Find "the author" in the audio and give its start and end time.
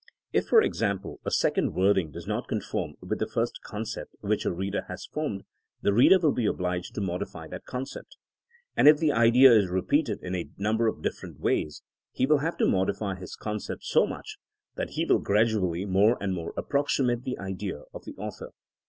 18.05-18.53